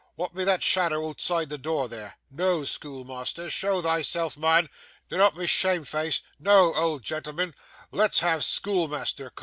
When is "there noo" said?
1.87-2.65